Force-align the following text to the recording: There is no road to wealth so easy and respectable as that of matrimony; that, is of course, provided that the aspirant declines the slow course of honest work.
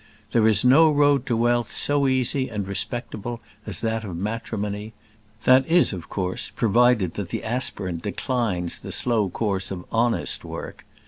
There 0.31 0.47
is 0.47 0.65
no 0.65 0.91
road 0.91 1.27
to 1.27 1.37
wealth 1.37 1.71
so 1.71 2.07
easy 2.07 2.49
and 2.49 2.67
respectable 2.67 3.39
as 3.67 3.81
that 3.81 4.03
of 4.03 4.17
matrimony; 4.17 4.93
that, 5.43 5.63
is 5.67 5.93
of 5.93 6.09
course, 6.09 6.49
provided 6.49 7.13
that 7.13 7.29
the 7.29 7.43
aspirant 7.43 8.01
declines 8.01 8.79
the 8.79 8.91
slow 8.91 9.29
course 9.29 9.69
of 9.69 9.85
honest 9.91 10.43
work. 10.43 10.85